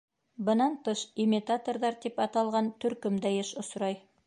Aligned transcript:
Бынан 0.45 0.77
тыш, 0.87 1.03
«имитаторҙар» 1.25 1.99
тип 2.07 2.19
аталған 2.27 2.73
төркөм 2.87 3.23
дә 3.27 3.35
йыш 3.39 3.55
осрай. 3.65 4.03